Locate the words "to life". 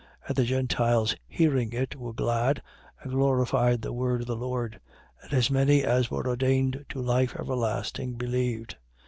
6.89-7.35